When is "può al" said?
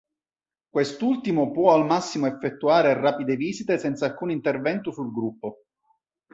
1.51-1.85